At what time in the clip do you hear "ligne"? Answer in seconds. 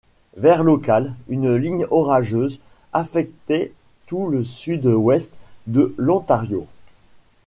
1.55-1.85